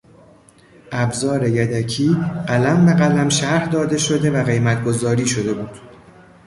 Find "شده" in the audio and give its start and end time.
3.97-4.31, 5.25-5.53